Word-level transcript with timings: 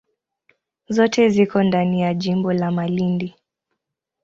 Zote 0.89 1.29
ziko 1.29 1.63
ndani 1.63 2.01
ya 2.01 2.13
jimbo 2.13 2.53
la 2.53 2.71
Malindi. 2.71 3.35